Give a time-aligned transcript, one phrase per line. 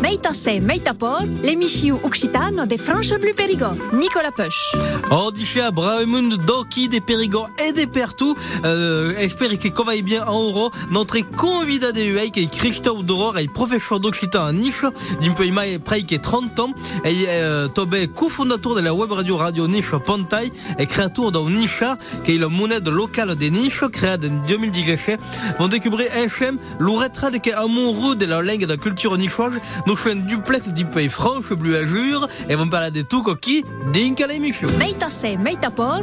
[0.00, 3.76] Meita se, meita por, l'émission occitane des Franches Bleu Périgord.
[3.94, 4.74] Nicolas Puch.
[5.10, 8.36] Oh, dice Bravemund, Doki, des Périgord et des Pertou.
[8.64, 10.70] Euh, espère que va bien en euro.
[10.90, 14.84] Notre convidat de UEI, qui est Christophe Doror, est professeur d'occitan à Niche,
[15.22, 16.70] d'un peu mai près que 30 ans.
[17.04, 21.84] Et euh, Tobé, cofondateur de la web radio Radio Niche Pontaille, et créateur d'un Niche,
[22.24, 25.18] qui est la monnaie locale des Niches, créée en 2017.
[25.58, 29.54] Vont découvrir FM, l'ouretrade qui est amoureux de la langue et de la culture nichoise.
[29.86, 33.62] Nous faisons un duplex du pays franche bleu azur et vont parler de tout coquille
[33.92, 34.66] d'inca l'émission.
[34.78, 36.00] Meita se, meita por,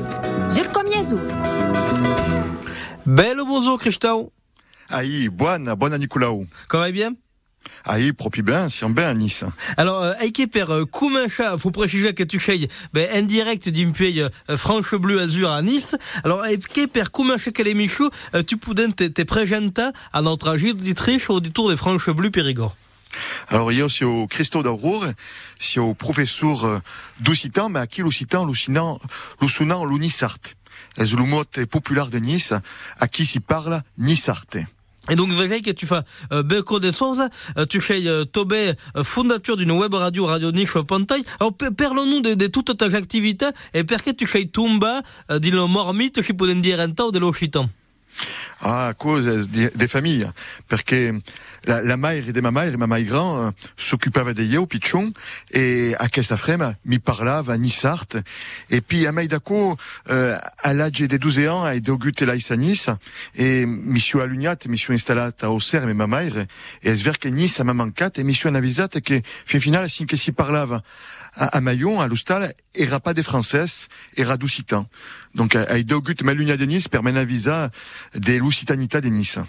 [0.50, 1.20] sur combien jour.
[3.06, 4.28] Belle bonjour Christophe.
[4.90, 6.46] Aïe, buona, buona Nicolau.
[6.70, 7.12] Comment va bien?
[7.84, 9.44] Aïe, propi bien, si on bien à Nice.
[9.76, 13.92] Alors, euh, Aïké per euh, Koumancha, faut préciser que tu fais ben, en direct d'un
[13.92, 15.96] pays euh, franche bleu azur à Nice.
[16.24, 21.30] Alors, Aïké per Koumancha Kalemichou, euh, tu poudin te, te présenter à notre agile d'Autriche
[21.30, 22.76] au détour des franches bleu Périgord.
[23.50, 25.08] Alors, aussi au Christo d'Aurore,
[25.78, 26.80] au professeur euh,
[27.22, 29.00] d'Occitan, mais à qui l'Occitan, l'Occitan,
[29.42, 30.40] l'Occitan, l'Unisart.
[30.98, 32.54] C'est le mot populaire de Nice,
[33.00, 34.58] à qui s'y parle Nisarte.
[35.10, 36.00] Et donc, voyez que tu fais
[36.32, 37.18] euh, belle connaissance,
[37.58, 38.72] euh, tu fais euh, Tobé,
[39.04, 41.26] fondateur d'une web radio, Radio Niche Pontaille.
[41.42, 46.22] Alors, parlons-nous de, de toutes tes activités et pourquoi tu fais Tumba, euh, d'une mormite,
[46.22, 47.68] si peut dire un temps de l'Occitan.
[48.62, 50.30] Ah, à cause des, des familles.
[50.70, 51.14] Parce que
[51.66, 55.10] la, la mère de ma mère, ma mère grand, euh, s'occupava de au pichon,
[55.52, 56.38] et à questa
[56.86, 58.08] mi parlava Nissart.
[58.70, 59.76] Et puis, à Maïdako,
[60.10, 62.90] euh, à l'âge de 12 ans, a dogut la à Nice,
[63.36, 67.20] et mi suis allugnat, mi suis installat a Auxerre, mais ma mère, et es ver
[67.20, 70.82] que Nice m'a mancat, et mi suis avisat que, fin final, sin que si parlava
[71.36, 74.88] à, à Mayon, à l'Oustal, era pas des Françaises, era d'Oucitan.
[75.34, 77.72] Donc, a dogut ma lugna de Nice, per mena visa
[78.14, 79.42] de l'Oucitanita de Nice.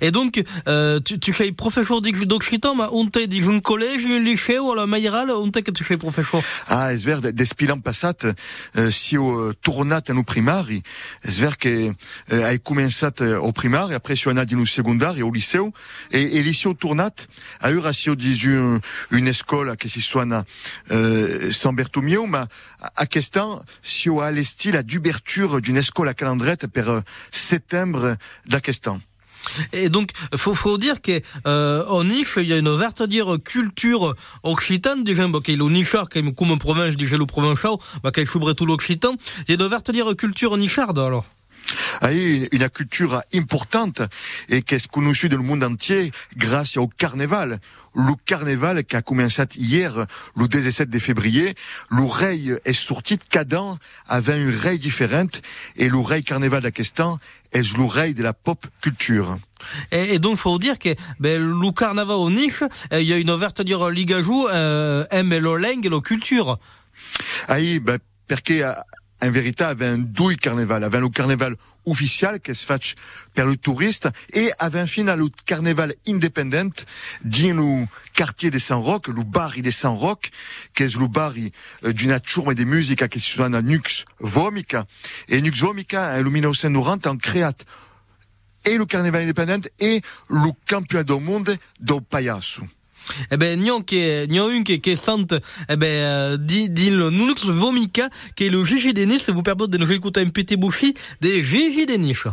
[0.00, 4.18] Et donc, euh, tu, tu fais professeur d'Occitan, mais on t'a dit un collège, un
[4.18, 6.42] lycée, ou à la Maïral, on t'a que tu fais professeur.
[6.66, 8.14] Ah, es ver, des pilan passat,
[8.76, 10.82] euh, si au tournat en au primari,
[11.24, 11.92] es ver que
[12.32, 15.58] euh, ai començat euh, au primari, après si on a dit au secondari, au lycée,
[16.12, 17.14] et, et lycée tournat,
[17.60, 18.80] a eu ratio une,
[19.10, 20.42] une école qui s'y soigne
[20.90, 22.48] euh, San Bertomeu, mais à,
[22.96, 27.00] à question, si on a l'esti la d'ouverture d'une école à calendrette per euh,
[27.30, 28.98] septembre d'Akestan.
[29.72, 31.84] Et donc, faut, faut dire que euh,
[32.36, 36.58] il y a une verte dire culture occitane, déjà, bah, qui est le nichard, comme
[36.58, 37.26] province, déjà le
[38.02, 38.10] bah,
[38.54, 39.14] tout l'occitan.
[39.46, 41.26] Il y a une verte dire culture nicharde, alors.
[42.00, 44.02] a eu une culture importante
[44.48, 47.60] et qu'est-ce qu'on nous suit dans le monde entier grâce au carnaval.
[47.94, 50.06] Le carnaval qui a commencé hier,
[50.36, 51.54] le 17 de février,
[51.90, 53.76] l'oreille est sortie de cadent
[54.06, 55.42] avec une raille différente
[55.76, 57.18] et l'oreille carnaval d'Akestan
[57.52, 59.38] est l'oreille de la pop culture.
[59.92, 63.18] Et, et donc, faut dire que ben, le carnaval au niche, euh, il y a
[63.18, 66.58] une verte dire ligajou, euh, aime le langue et la culture.
[67.48, 67.98] Aïe, ben,
[68.28, 68.42] parce
[69.22, 71.56] vérité, avait un douille carnaval, avait le carnaval
[71.86, 72.94] officiel qui se fait
[73.34, 76.70] par le touriste et avait un final le carnaval indépendant
[77.24, 80.30] dans le quartier de San Roque, le barri de San Roque,
[80.74, 81.52] qui est le barri
[81.84, 84.86] euh, d'une tourme de musique qui se sono Nux Vomica.
[85.28, 87.56] Et Nux Vomica, en 1990, en créat
[88.64, 92.62] et le carnaval indépendant et le championnat du monde do payaso.
[93.30, 95.34] Eh ben, que, n'y a une qui, qui est sente,
[95.68, 99.66] eh ben, dit, dit le Nunux Vomica, qui est le Gigi des Niches, vous permet
[99.68, 102.26] de nous écouter un petit bouchi des Gigi des Niches.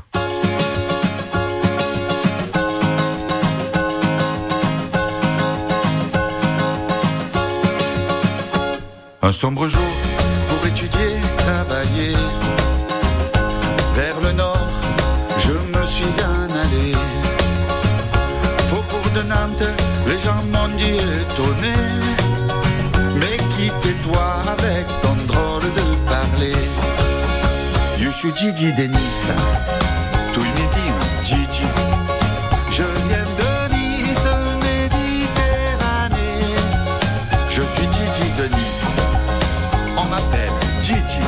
[9.21, 9.81] Un sombre jour
[10.47, 12.13] pour étudier, travailler.
[23.19, 26.55] Mais qui tais-toi avec ton drôle de parler
[27.99, 29.27] Je suis Gigi Denis.
[30.33, 30.91] Tu me dis
[31.23, 31.67] Gigi.
[32.71, 34.27] Je viens de Nice,
[34.61, 36.15] Méditerranée.
[37.49, 38.95] Je suis Gigi de Nice.
[39.97, 41.25] On m'appelle Gigi.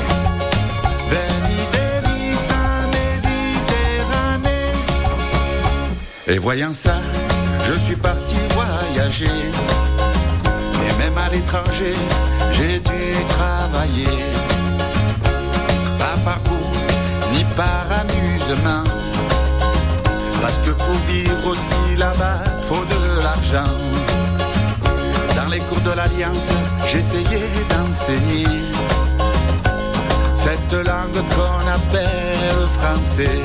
[6.29, 6.95] Et voyant ça,
[7.65, 8.26] je suis parti
[9.09, 11.93] Et même à l'étranger,
[12.51, 14.05] j'ai dû travailler.
[15.97, 16.71] Pas par goût,
[17.33, 18.83] ni par amusement.
[20.41, 23.71] Parce que pour vivre aussi là-bas, faut de l'argent.
[25.37, 26.49] Dans les cours de l'Alliance,
[26.91, 28.45] j'essayais d'enseigner
[30.35, 33.39] cette langue qu'on appelle français.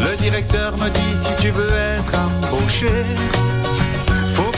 [0.00, 2.90] Le directeur me dit si tu veux être embauché,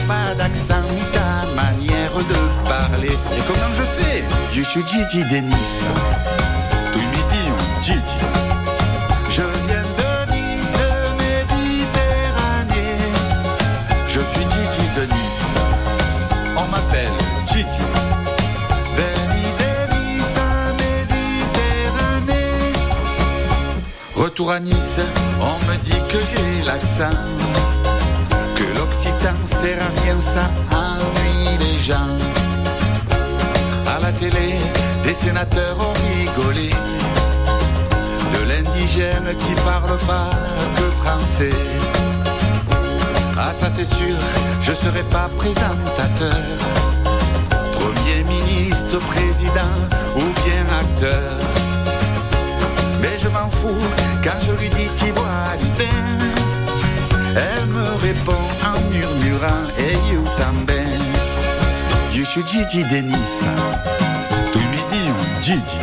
[0.07, 3.11] pas d'accent ni ta manière de parler.
[3.11, 4.23] Et comment je fais?
[4.53, 5.83] Je suis Gigi Denis.
[6.91, 8.19] Tout midi on Gigi.
[9.29, 10.79] Je viens de Nice,
[11.19, 12.97] Méditerranée.
[14.07, 15.35] Je suis Gigi Denis.
[16.57, 17.17] On m'appelle
[17.47, 17.85] Gigi.
[20.77, 22.73] Méditerranée.
[24.15, 24.99] Retour à Nice,
[25.41, 27.15] on me dit que j'ai l'accent
[29.03, 32.15] que l'occitan sert à rien, ça ennuie les gens.
[33.85, 34.55] À la télé,
[35.03, 36.69] des sénateurs ont rigolé.
[38.33, 40.29] De l'indigène qui parle pas
[40.77, 41.57] que français.
[43.37, 44.15] Ah ça c'est sûr,
[44.61, 46.41] je serai pas présentateur.
[47.73, 49.75] Premier ministre, président
[50.15, 51.33] ou bien acteur.
[53.01, 53.87] Mais je m'en fous
[54.23, 56.23] quand je lui dis t'y vois l'hiver.
[57.35, 60.99] Elle me répond en murmurant Et you também.
[62.13, 63.13] Je suis Gigi Denis
[64.51, 65.79] Tout midi on Gigi.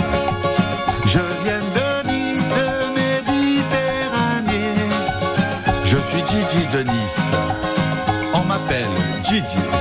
[1.07, 2.61] Je viens de Nice,
[2.95, 4.75] Méditerranée.
[5.85, 7.21] Je suis Gigi de Nice
[8.35, 8.87] On m'appelle
[9.25, 9.80] Gigi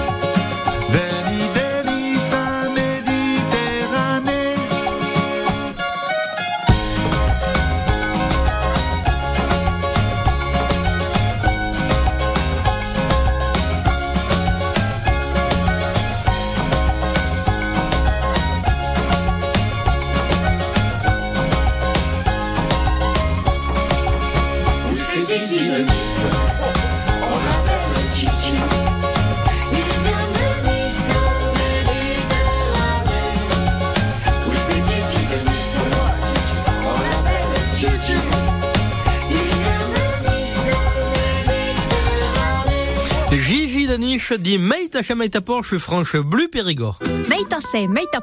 [44.37, 46.99] Gigi Danish dit Meita Porsche Franche Bleu Périgord.
[47.27, 48.19] Meita se, meita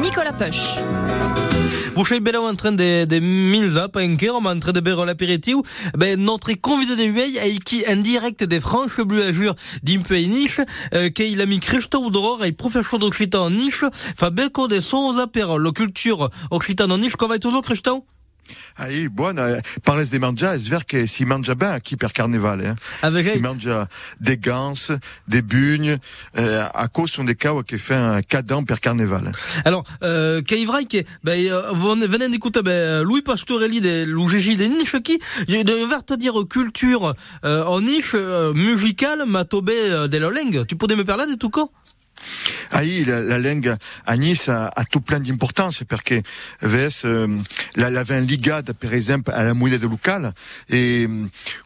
[0.00, 0.32] Nicolas.
[1.94, 5.56] Vous savez bien en train de, de Milza, est en train de boire l'apéritif.
[5.96, 10.60] Ben, notre convidat de veille est qui, en direct des Franches Bleu Azur d'Impey Niche,
[10.94, 15.26] euh, qu'il a mis Christophe Doror, et professeur d'Occitan en Niche, fa becco de sons
[15.32, 18.02] per la culture occitane en Niche, qu'on va toujours, Christophe?
[18.76, 22.76] Aí, buona, parles de mangia, es ver que si mangia ben aqui per carnaval, hein?
[23.02, 23.88] Avec Si mangia
[24.20, 24.74] des gans,
[25.28, 25.98] des bugnes,
[26.38, 29.32] euh, à cause sont des cas qui fait un cadent per carnaval.
[29.64, 34.04] Alors, euh, qu'il est vrai que, ben, euh, vous venez d'écouter, ben, Louis Pastorelli de
[34.04, 35.18] l'UGJ des Niches qui,
[35.48, 37.14] il devrait te dire culture,
[37.44, 40.66] euh, en niche, euh, musicale, m'a tobé euh, de la langue.
[40.66, 41.68] Tu pourrais me parler de tout quoi?
[42.70, 43.74] Aí, la, la langue
[44.06, 46.20] à Nice a, a tout plein d'importance parce que
[46.62, 47.26] VS, euh,
[47.76, 50.32] la, la vin ligada, par exemple, à la monnaie locale
[50.68, 51.08] et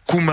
[0.06, 0.32] comme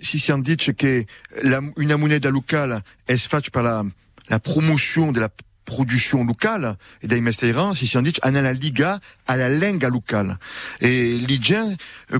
[0.00, 1.04] si si on dit que
[1.42, 1.60] la,
[1.96, 3.84] monnaie locale est faite par la,
[4.30, 5.28] la promotion de la
[5.64, 9.84] production locale et dai mesteiran si on dit on a la liga à la langue
[9.84, 10.38] locale.
[10.80, 11.74] Et l'idien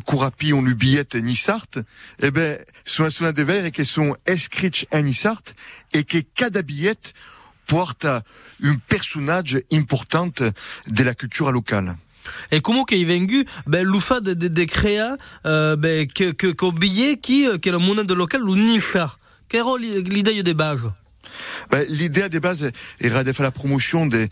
[0.07, 1.67] courapi on lui billette Nissart
[2.23, 5.43] eh ben sont sont des vers et qui sont inscrits en Nissart
[5.93, 7.13] et que cada billette
[7.67, 8.07] porte
[8.63, 11.97] un personnage importante de la culture locale.
[12.51, 14.67] Et comment qu'il est vengu, ben, l'oufa de, de, de
[15.47, 19.19] euh, ben, que, que, qu'au billet qui, euh, que le monnaie de local, ou nichar.
[19.49, 20.91] Quelle est l'idée des bases?
[21.71, 24.29] Ben, l'idée des bases era de faire la promotion de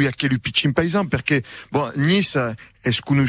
[0.00, 2.38] a quel pitching paysan parce que bon Nice
[2.84, 3.26] est connu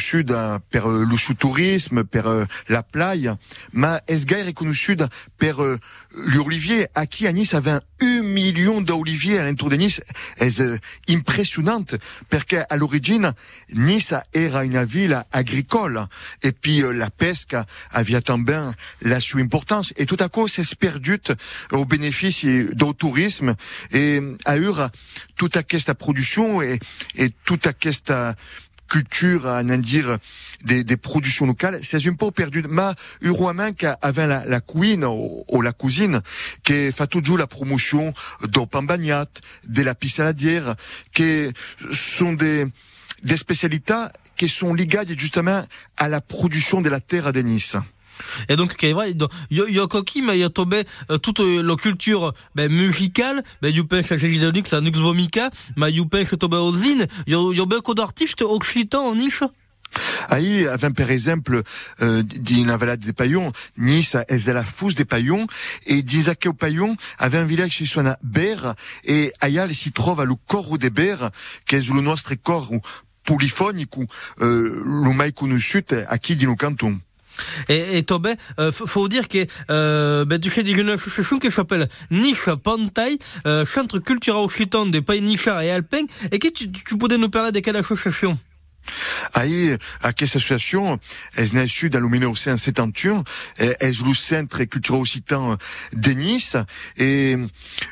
[0.69, 3.37] per le sous-tourisme per euh, la playa
[4.25, 4.75] gaire est connu
[5.37, 5.77] per euh,
[6.15, 10.01] l'olivier à qui à Nice avait un million d'oliviers à l'entour de Nice?
[10.37, 10.77] Est euh,
[11.09, 11.95] impressionnante?
[12.29, 13.33] Parce qu'à l'origine
[13.73, 16.05] Nice era une ville agricole
[16.41, 18.59] et puis euh, la pesca avait també
[19.01, 21.19] la sua importance et tout à coup c'est perdu
[21.71, 23.55] au bénéfice du tourisme
[23.91, 24.63] et à eu
[25.35, 25.93] toute aquesta
[26.61, 26.79] et,
[27.15, 28.35] et toute aquesta
[28.89, 30.17] culture, à dire,
[30.65, 32.61] des, des productions locales, c'est un peu perdu.
[32.69, 36.21] Ma, Uruaman avait la, la queen ou, ou la cousine,
[36.63, 38.13] qui fait toujours la promotion
[38.49, 39.25] d'au pain bagnat,
[39.67, 40.75] de la pissaladière,
[41.11, 41.49] qui
[41.89, 42.67] sont des,
[43.23, 44.05] des spécialités
[44.35, 45.63] qui sont liées justement
[45.97, 47.75] à la production de la terre de Nice.
[48.49, 51.61] Et donc, est vrai, donc, yo, yo, coquille, mais il a tombé, euh, toute euh,
[51.61, 56.33] la culture, ben, musicale, ben, you penses à Gégidonix, à Nux Vomica, mais you penses
[56.39, 59.43] tombé aux zines, yo, yo, beaucoup d'artistes occitans en niche?
[60.29, 61.61] Aí, avant par exemple,
[62.01, 65.45] euh, d'une valade des paillons, Nice, est à la fosse des paillons,
[65.85, 70.25] et d'Isaac au paillon, avait un village qui s'appelle Ber, et Aya, s'y trouve à
[70.25, 71.29] le corps des Ber,
[71.67, 72.71] qui est le nostre corps
[73.23, 73.91] polyphonique,
[74.41, 75.61] euh, le connu
[76.07, 76.99] à qui dit nos cantons.
[77.69, 81.51] Et, et toi, ben, euh, faut dire que euh, ben, tu fais une association qui
[81.51, 86.05] s'appelle Niche Pantai, euh, Centre culturel occitan des pays nichard et alpins.
[86.31, 88.37] Et que tu, tu pourrais nous parler de quelle association
[89.33, 90.99] Aí, aquesta associação,
[91.35, 93.23] es nascut dans le 1971,
[93.57, 95.57] es le centre culturel occitan
[95.93, 96.57] de Nice,
[96.97, 97.37] et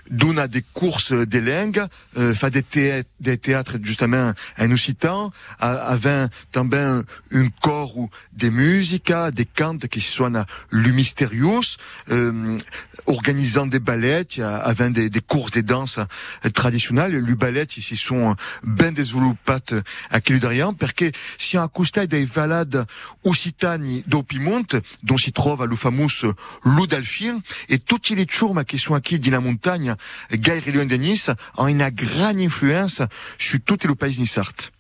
[0.10, 1.84] dona des courses de langue,
[2.18, 9.32] euh, fa des théâtres, des théâtres justement en occitan, avec também un corps de musica,
[9.32, 10.32] des cantes qui soient
[10.70, 11.62] le mystérieux,
[12.10, 12.58] euh,
[13.06, 16.00] organisant des ballets, avec des, des courses de danse
[16.54, 17.14] traditionnelles.
[17.14, 22.84] Le ballet, ici, sont ben développés aqui d'Ariane, perché si un accostai dei valades
[23.22, 26.08] occitani do Piemonte, dont si trova le fameux
[26.64, 27.36] Loup d'Alfir,
[27.70, 29.94] et toutes les ciurmes qui sont acquis dans la montagne,
[30.32, 33.04] gaire loin de Nice, ont une grande influence
[33.38, 34.72] sur tout le pays nissart.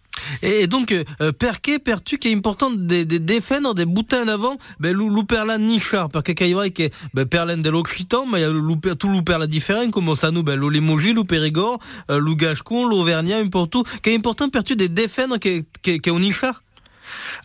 [0.41, 4.57] Et, donc, euh, perché pertu qui est important de, de défendre des boutins en avant,
[4.79, 8.41] ben, lou, lou perla nichard, perché qu'il y a que, ben, perlen de l'Occitan, mais
[8.41, 8.43] il
[8.85, 12.19] y a tout lou perla différent, comme ça nous, ben, lou Limoges, lou Périgord, euh,
[12.19, 16.19] lou Gascon, l'Auvergnat, peu tout, qui est important pertu de défendre qui, qui est au
[16.19, 16.61] nichard.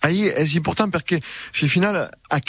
[0.02, 2.40] Aí é importante porque, au final, a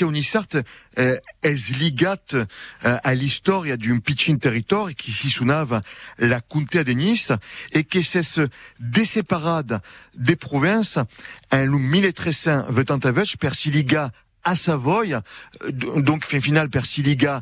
[0.98, 5.82] eh, es ligat eh, à l'histoire d'un petit territoire qui s'y sonava
[6.18, 7.32] la Comté de Nice
[7.72, 8.48] et qui s'est
[8.80, 9.82] déséparade
[10.16, 10.98] des provinces
[11.52, 14.12] le 1328 per si liga
[14.44, 15.22] à Savoie,
[15.64, 17.42] euh, donc fin final per si liga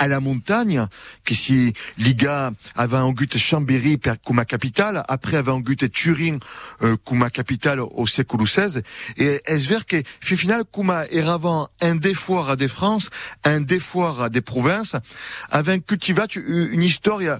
[0.00, 0.86] à la montagne,
[1.24, 6.38] que si Liga avait un but Chambéry comme capitale, après avait un but Turin
[6.80, 8.80] euh, comme capitale au siècle XVI,
[9.18, 13.10] et est ver que, fin final, comme era avant un des foires de France,
[13.44, 14.96] un des foires des provinces,
[15.50, 17.36] avait cultivé une histoire euh,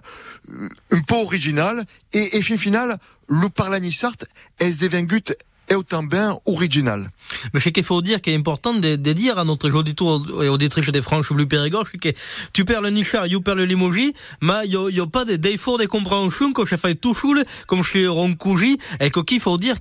[0.90, 2.98] un peu originale, et, et fin final,
[3.28, 4.16] le parlanissart
[4.58, 5.22] est devenu
[5.70, 7.10] et autant bien original.
[7.54, 10.48] Mais ce qu'il faut dire qui est important de, de dire à notre auditeur et
[10.48, 12.08] auditrice des Franches Bleu Périgord, que
[12.52, 14.10] tu perds le nichard, tu perds le limoges,
[14.42, 17.82] mais il n'y a, pas de défaut de compréhension que je fais tout seul, comme
[17.84, 19.76] chez Roncouji, et qu'il faut dire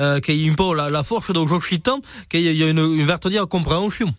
[0.00, 3.06] euh, qu'il y a un la, la force de Joschitan, qu'il y a une, une
[3.06, 4.14] vertudière compréhension.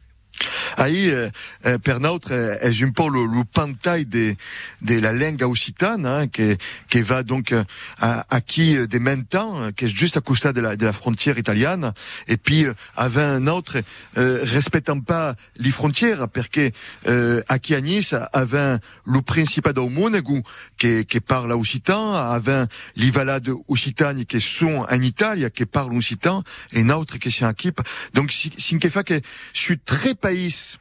[0.77, 1.29] Aí, eh,
[1.65, 4.35] eh, per eh, est un peu le, le pantail de,
[4.81, 6.57] de la langue occitane, hein, qui,
[6.89, 7.63] qui va donc euh,
[7.99, 10.93] à, à qui euh, des euh, qui est juste à côté de la, de la
[10.93, 11.91] frontière italienne,
[12.27, 13.77] et puis euh, avec un autre
[14.17, 16.69] euh, respectant pas les frontières, parce que
[17.07, 20.41] euh, à qui à Nice, avec le principat d'Aumonegu,
[20.77, 26.43] qui, qui parle occitan, avec les valades occitanes qui sont en Italie, qui parlent occitan,
[26.73, 27.81] et un autre qui s'en équipe.
[28.13, 29.21] Donc, si, si que que
[29.53, 30.77] sur très pays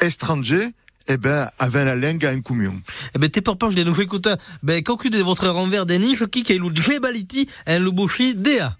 [0.00, 0.68] étrangers,
[1.08, 2.80] eh ben, avec la langue en commun.
[3.14, 6.40] Eh ben, t'es pas proche de nous écouter, ben, de votre renvers des niches, qui
[6.48, 7.90] est le Djebaliti, un le
[8.34, 8.76] Dea.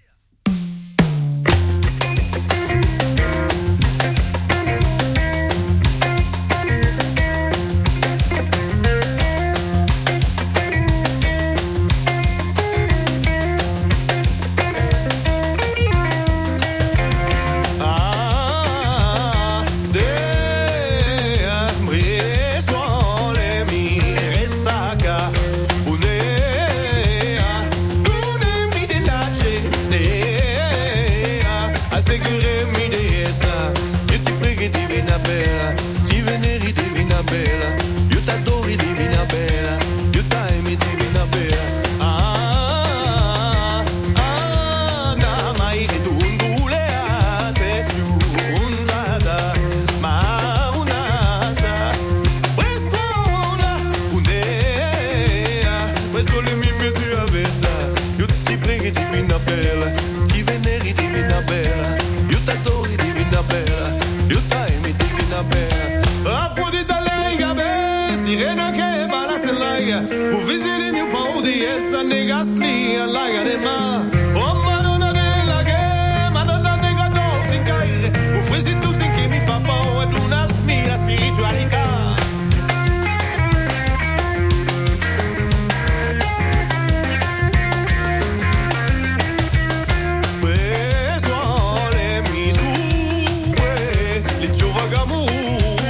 [95.27, 95.82] cool.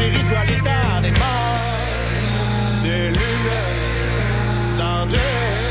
[0.00, 5.69] Spina spiritualità dei mari, de lune, danger,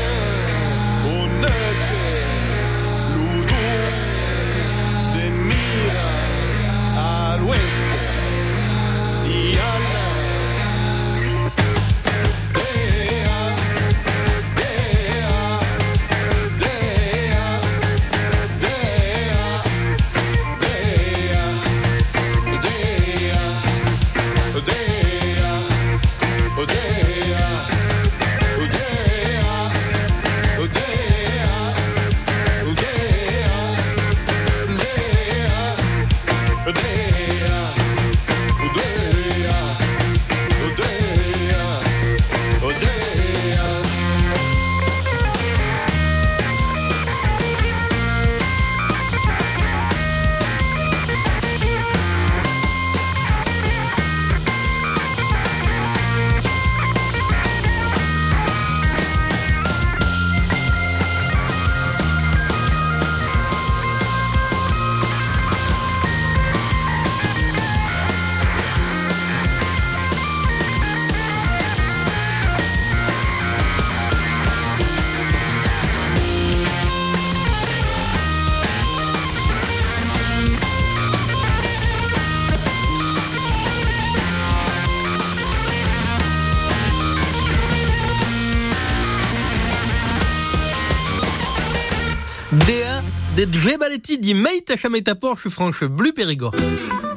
[93.60, 97.09] de Djebaletti di Meita Chameta Porsche France Bleu Périgord.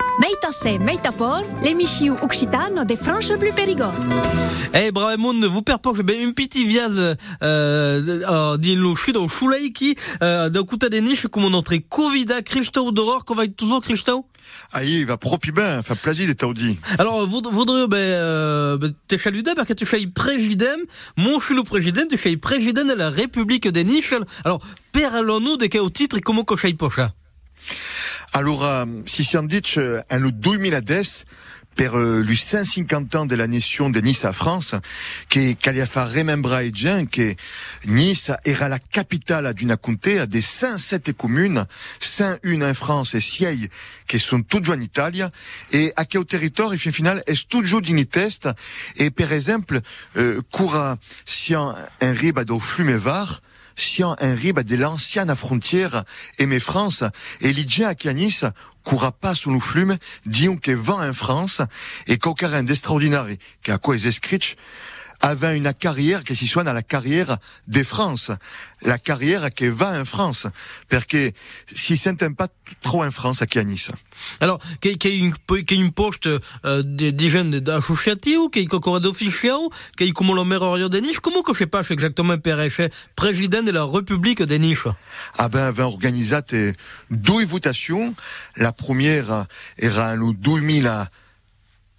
[0.53, 3.93] Meita se, meita por, l'émission occitane de France Bleu Périgord.
[4.73, 9.95] Eh, Bravemoun, vous perporte ben une petite viase euh, euh, din lo chute au Schuleiki,
[10.21, 13.81] euh, da kuta de niche comme on entre Covida, Christophe d'Aurore, qu'on va être toujours
[13.81, 14.25] Christophe
[14.71, 16.77] Aïe, il va propi ben, enfin plaisir des taudis.
[16.99, 20.65] Alors, voudriez, ben, euh, ben, te chaluder, parce que tu fais président,
[21.17, 24.13] mon chulou président, tu fais président de la République des Niches.
[24.45, 24.59] Alors,
[24.91, 27.11] parlons-nous de quel titre et comment qu'on fait pocha?
[28.35, 31.25] Alors, euh, si si on dit, euh, un le 2010,
[31.75, 34.75] per euh, le 150 ans de la nation de Nice à France,
[35.29, 37.35] que Caliafa remembra et bien que
[37.85, 41.65] Nice era la capitale d'une comté des 107 communes,
[41.99, 43.69] 101 en France et 6
[44.07, 45.23] qui sont toutes en Italie,
[45.71, 48.49] et à quel territoire, fin final, est toujours d'une test,
[48.95, 49.79] et par exemple,
[50.17, 53.52] euh, cura si un riba do Flumevar, si
[54.19, 56.03] un riba de l'ancienne frontière
[56.39, 57.03] aimée France,
[57.41, 57.95] et l'idée à
[58.83, 61.61] coura pas sous le flume, disons que vent en France,
[62.07, 63.27] et qu'aucun d'extraordinaire,
[63.61, 64.55] qu'à quoi écrit,
[65.23, 68.29] avait une carrière qui s'y soit dans la carrière de France.
[68.81, 70.47] La carrière qui va en France.
[70.89, 71.31] Parce que
[71.73, 72.49] si s'entend pas
[72.81, 73.89] trop en France, à Nice.
[74.41, 78.51] Alors, qu'il y ait une, qu'il y ait une poste euh, de, de jeunes d'associatifs,
[78.51, 81.67] qu'il y ait encore y ait comme le maire de Nice, comment que je sais
[81.67, 82.69] pas exactement Pérez,
[83.15, 84.87] président de la République de Nice
[85.37, 86.35] Ah ben, avait organisé
[87.09, 88.13] deux votations.
[88.57, 89.45] La première
[89.77, 91.09] era en 2000 à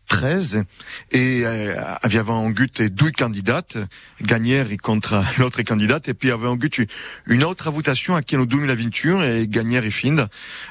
[0.07, 0.65] 13
[1.13, 3.79] et euh, avait en but deux candidates
[4.23, 6.09] gagnèrent contre l'autre candidate.
[6.09, 6.81] Et puis avait en but
[7.27, 10.29] une autre votation à qui en 2021 et gagnèrent et fin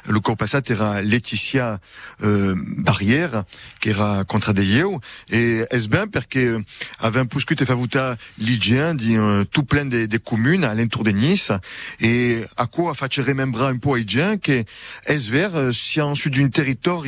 [0.07, 1.79] le corps passat era Laetitia
[2.23, 3.43] euh, Barrière
[3.81, 6.61] qui era contre des Yeo et est bien parce que
[6.99, 11.03] avait un que fait voter l'Igien dit euh, tout plein des, des communes à l'entour
[11.03, 11.51] de Nice.
[11.99, 14.63] Et à quoi a fait remembrar un peu Igien que
[15.05, 17.03] est vers euh, si ensuite d'une territoire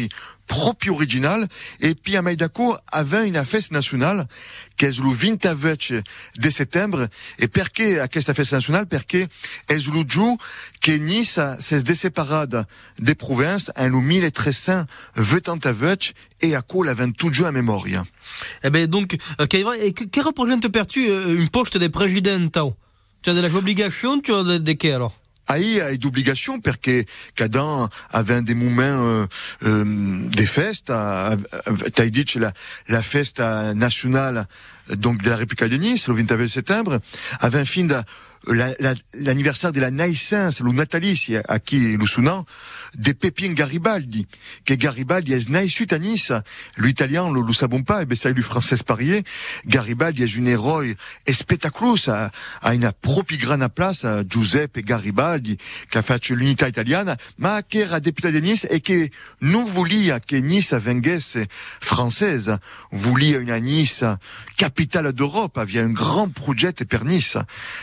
[0.48, 1.48] propre original.
[1.82, 4.28] Et puis à Maïdako avait une fête nationale.
[4.78, 5.78] Qui est le 29
[6.38, 7.08] de septembre.
[7.40, 8.88] Et perché à cette fête nationale?
[8.88, 9.28] Perché
[9.70, 10.38] est le jour
[10.82, 12.48] que Nice s'est déséparée
[13.00, 17.86] des provinces en le 1329 et à quoi l'avait toujours à mémoire.
[18.64, 19.46] Eh ben donc, euh,
[19.82, 22.76] et que, que représente pertu euh, une poste de président tao?
[23.22, 25.16] Tu as de l'obligation, tu as de, de alors?
[25.48, 27.06] Aí a d'obligation perché
[27.36, 29.26] cada avait des moments euh,
[29.64, 31.36] euh, des fêtes, t'as
[32.10, 32.52] dit la,
[32.88, 33.40] la fête
[33.76, 34.48] nationale
[34.90, 37.00] donc de la République de Nice, le 29 septembre,
[37.40, 37.96] avait un fin de
[39.14, 42.46] l'anniversaire de la naissance, le natalice, à qui nous souvenons,
[42.96, 44.28] de Pépin Garibaldi,
[44.66, 46.32] que Garibaldi est naissut à Nice,
[46.78, 49.24] l'italien, le, le savons pas, et ben ça, le français parier,
[49.66, 50.84] Garibaldi est un héros
[51.28, 52.32] spectaculaire, à,
[52.62, 55.58] à une propre grande place, à Giuseppe Garibaldi,
[55.92, 59.10] qui a fait l'unité italienne, mais qui era député de Nice, et que
[59.42, 61.38] nous voulions que Nice venguesse
[61.82, 62.58] française,
[62.92, 64.04] voulions une Nice
[64.58, 67.38] capitale d'Europe, avait un grand projet per Nice.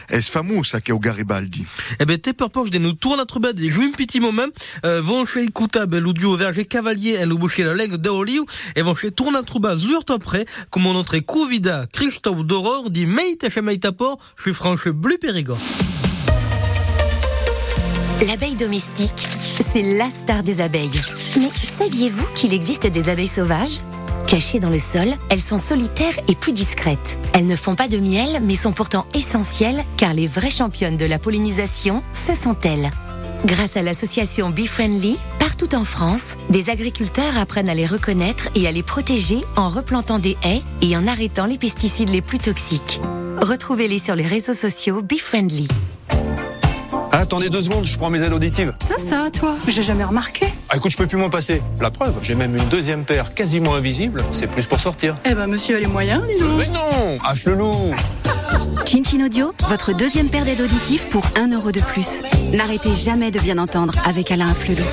[0.08, 1.66] Est fameux mousse che au Garibaldi.
[1.98, 4.42] Eh ben, te perpoche de nous tourne à trouver des joues un petit moment,
[4.84, 8.44] euh, vont chez écouter, ben, l'audio verger cavalier, et boucher la langue d'Aoliu,
[8.76, 13.06] et vont chez tourne à trouver zurt après, comme on entrait Covida, Christophe d'Aurore, dit
[13.06, 15.58] meite chez meitapor, je suis franche bleu périgord.
[18.26, 19.28] L'abeille domestique,
[19.60, 21.00] c'est la star des abeilles.
[21.36, 23.80] Mais saviez-vous qu'il existe des abeilles sauvages?
[24.26, 27.18] Cachées dans le sol, elles sont solitaires et plus discrètes.
[27.34, 31.04] Elles ne font pas de miel, mais sont pourtant essentielles car les vraies championnes de
[31.04, 32.90] la pollinisation, ce sont elles.
[33.44, 38.68] Grâce à l'association Bee Friendly, partout en France, des agriculteurs apprennent à les reconnaître et
[38.68, 43.00] à les protéger en replantant des haies et en arrêtant les pesticides les plus toxiques.
[43.40, 45.66] Retrouvez-les sur les réseaux sociaux Bee Friendly.
[47.12, 48.72] Attendez deux secondes, je prends mes aides auditives.
[48.88, 50.46] Ça, ça, toi J'ai jamais remarqué.
[50.70, 51.60] Ah, écoute, je peux plus m'en passer.
[51.80, 54.22] La preuve, j'ai même une deuxième paire quasiment invisible.
[54.32, 55.14] C'est plus pour sortir.
[55.26, 56.58] Eh ben, monsieur a les moyens, dis donc.
[56.58, 57.70] Mais non Ah, flelou
[58.86, 62.22] Chin Audio, votre deuxième paire d'aides auditives pour 1 euro de plus.
[62.52, 64.84] N'arrêtez jamais de bien entendre avec Alain Flelou.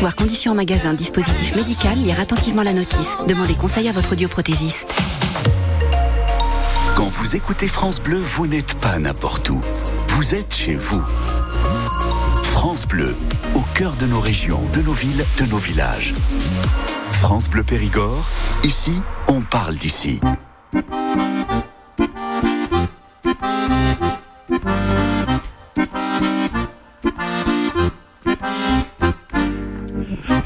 [0.00, 3.08] Voir conditions en magasin, dispositif médical, lire attentivement la notice.
[3.28, 4.88] Demandez conseil à votre audioprothésiste.
[6.96, 9.60] Quand vous écoutez France Bleu, vous n'êtes pas n'importe où.
[10.08, 11.02] Vous êtes chez vous.
[12.58, 13.14] France Bleu,
[13.54, 16.14] au cœur de nos régions, de nos villes, de nos villages.
[17.10, 18.24] France Bleu Périgord,
[18.64, 18.94] ici,
[19.28, 20.18] on parle d'ici.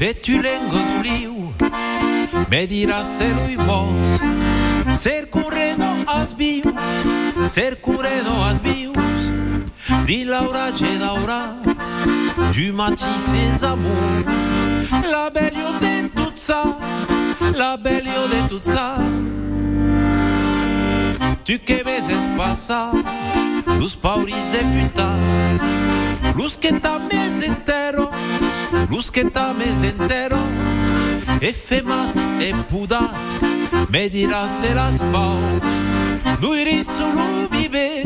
[0.01, 1.53] E tu lengo do liu
[2.49, 4.19] Me dirás se lui morts
[4.91, 6.65] Ser curreno as vius
[7.47, 9.10] Ser curreno as vius
[10.05, 11.55] di Laura e Laura
[12.51, 14.25] du matin ses amours
[15.09, 16.63] la belle yo de tout ça
[17.57, 18.95] la belle yo de tout ça.
[21.43, 22.91] Tu que veces pasa
[23.79, 25.09] los pauris de futa.
[26.37, 28.09] Los que ta mes entero
[28.89, 30.39] los que ta mes entero.
[31.41, 33.15] E femat e pudat
[33.89, 35.75] me dirás el aspaus
[36.39, 38.05] Nu iris solo vivir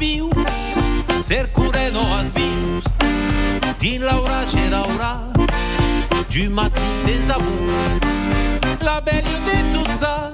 [0.00, 2.98] liu Me dirás se lui morts Ser cureno as bius Ser cureno as bius
[3.78, 5.30] Din Laura c'è Laura
[6.28, 8.00] Du mati sans amour
[8.80, 10.32] La belle de tout ça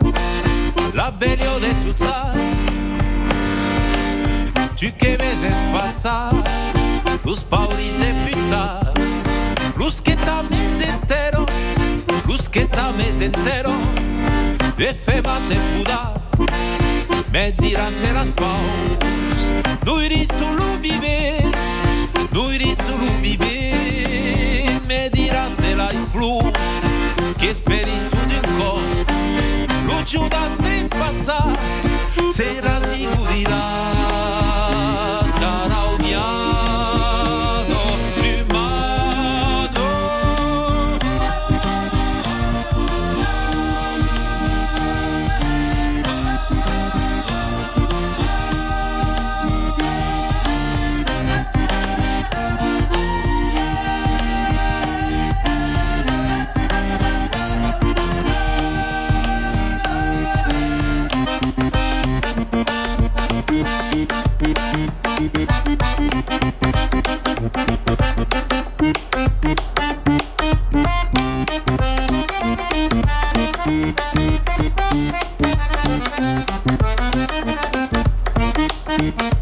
[0.94, 2.32] La belle de tout ça.
[4.76, 6.30] Tu que vezes passa
[7.24, 8.80] Los pauris de futa
[9.76, 11.46] Los que tames entero
[12.26, 13.74] Los que tames entero.
[14.78, 16.14] E femate pudat
[17.32, 18.32] Me dirás se las
[19.34, 19.52] paus
[19.86, 21.40] Nu iris solo vive
[22.32, 26.44] Nu iris solo vive Me dirás se la flus
[27.38, 28.80] Que esperis su d'un cor
[29.86, 31.58] Lu Judas trespassat
[32.28, 33.23] Serás y dirás
[79.04, 79.33] E l'amore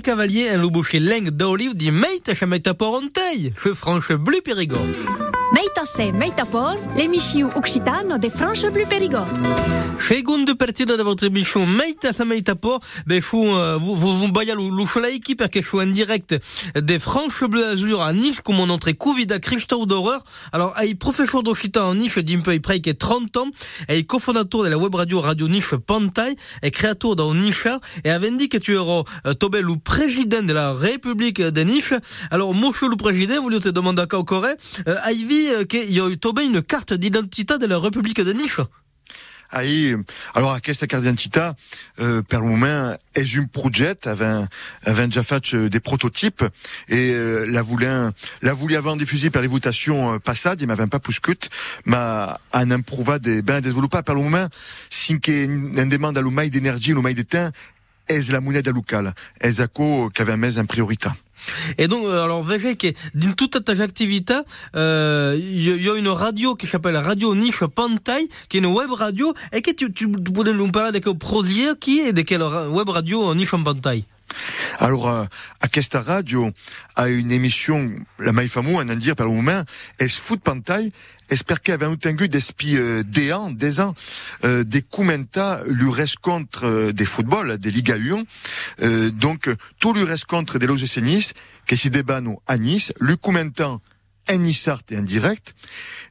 [0.00, 5.39] Cavalier, un loup leng d'olive dit Meita chamaita poronteil, che franche bleu périgord.
[5.52, 9.26] Meita se, meita por, l'emissiu occitano de France Bleu Périgord.
[9.98, 14.28] Seconde partida da votre émission Meita sa Meita por, ben fou, euh, vous, vous, vous
[14.32, 16.36] baia l'usholaiki perché je suis en direct
[16.74, 20.22] des Franches Bleu Azur à Nice, comme mon entrée Covid à Christophe d'horreur.
[20.52, 23.50] Alors, ai professeur d'Occitane en Nice, d'un peu près qui 30 ans,
[23.88, 27.66] et cofondateur de la web radio Radio Niche Pantai, et créateur dans Niche,
[28.04, 31.94] et avait dit que tu eras euh, Tobel ou président de la République de Niche.
[32.30, 34.54] Alors, mon le président, vous lui te demander à quoi au Corée,
[34.88, 34.96] euh,
[35.40, 38.60] Ivy, euh, qu'il y a eu Tobel une carte d'identité de la République de Niche.
[39.52, 39.96] Aí,
[40.34, 41.50] alors aquesta carte d'identité,
[41.98, 44.44] euh, per moment, est un projet, avait,
[44.84, 46.44] avait déjà fait euh, des prototypes,
[46.88, 48.10] et euh, la voulait,
[48.42, 51.32] la voulait avant diffusée par les votations euh, passées, il m'avait pas plus que,
[51.84, 54.46] mais en improuva des ben développé per le moment,
[54.88, 57.50] sin que en demande à l'humain d'énergie, l'humain de temps,
[58.06, 61.08] est la monnaie locale, est co qu'avait mis en priorité.
[61.78, 64.34] Et donc, euh, alors, que dans toute ta activité,
[64.76, 68.90] euh, il y, a une radio qui s'appelle Radio Niche Pantai, qui est une web
[68.90, 72.42] radio, et que tu, tu, pourrais nous parler de quel projet qui est de quelle
[72.42, 74.04] web radio Niche Pantai?
[74.78, 75.24] Alors, euh,
[75.60, 76.50] aquesta radio
[76.96, 79.62] a une émission, la mai fameux, en dire par le moment,
[79.98, 80.90] es foot pantai,
[81.28, 83.94] espère qu'elle avait entendu d'espi euh, des ans, des ans,
[84.44, 88.24] euh, des commenta lui reste contre euh, des footballs, des Liga 1,
[88.82, 91.34] euh, donc tout lui reste contre des loges Nice,
[91.66, 93.80] que si débat nous à Nice, lui commentant
[94.30, 95.54] en Nissart et en direct,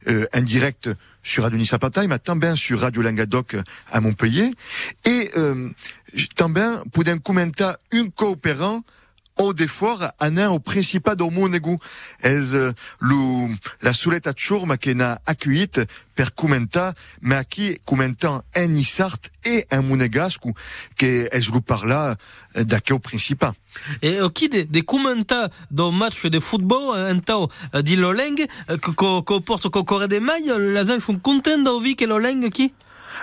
[0.08, 0.90] euh, en direct
[1.22, 3.56] sur Radio Nice à tambien sur Radio Languedoc
[3.90, 4.50] à Montpellier,
[5.04, 5.68] et euh,
[6.36, 8.82] tambien pour d'un commenta un coopérant
[9.38, 11.78] au défort anan au principat do Monego.
[12.22, 12.54] Ez
[13.00, 19.18] lu, la suleta tchurma que na accueillit per commenta, mais à qui commentant en Issart
[19.44, 20.52] et en Monegascu,
[20.96, 22.16] que ez lu parla
[22.56, 23.54] euh, d'aquest au principat.
[24.02, 28.36] Et euh, qui des, commentaires dans match de football, un temps euh, dit l'Oleng,
[28.96, 32.74] qu'on porte qu'on des mailles, les gens sont contents d'envie que l'Oleng qui?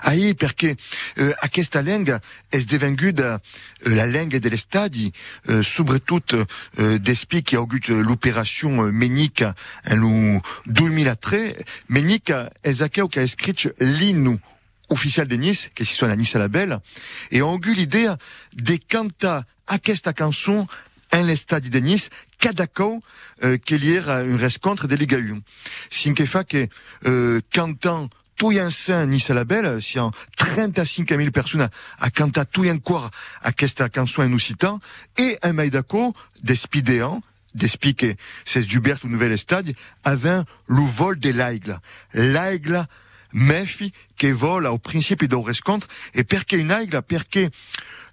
[0.02, 0.76] Ahí, perché
[1.16, 3.42] eh, aquesta lenga è divenuta
[3.84, 5.12] eh, la lenga degli stadi,
[5.48, 6.46] eh, soprattutto
[6.78, 11.66] eh, despi che ha avuto l'operazione Menica nel 2003.
[11.88, 14.40] Menica è quello che ha scritto l'inno
[14.88, 16.82] ufficiale di Nice, che si suona a Nice à la Belle,
[17.30, 18.18] e ha avuto l'idea
[18.50, 20.66] di cantare a questa canzone
[21.10, 23.00] en stadi de Nice, cada cou
[23.42, 25.42] eh, che li era un rescontre de Liga 1.
[25.90, 26.70] Sin che fa che
[27.04, 28.12] eh, cantant
[28.44, 31.70] à la Belle, si en 35 000 personnes
[32.00, 33.10] a cantat tout en cor
[33.42, 34.80] a questa canzone en occitan,
[35.18, 37.22] et un maidaco d'espidéan,
[37.56, 39.74] d'espi que c'est Dubert au nouvel stade,
[40.04, 41.80] avait le vol de l'aigle.
[42.14, 42.86] L'aigle
[43.34, 47.50] mefi che vola au principe do rescontre, et perché une aigle, perché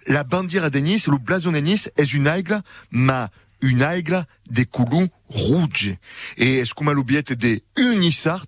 [0.07, 2.61] la bandiera de Nice, le blason de est une aigle,
[2.91, 3.29] ma
[3.61, 5.95] une aigle de coulou rouge.
[6.37, 8.45] Et est-ce qu'on a l'oublié de Unisart,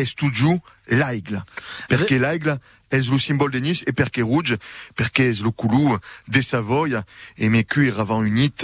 [0.00, 1.44] est toujours l'aigle.
[1.88, 2.58] Perché l'aigle
[2.90, 4.56] est le symbole de Nice et perché rouge,
[4.96, 5.96] perché est le coulou
[6.28, 7.04] de Savoie
[7.36, 8.54] et mes cuir avant unit,